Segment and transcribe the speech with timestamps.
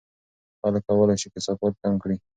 [0.61, 2.15] خلک کولای شي کثافات کم کړي.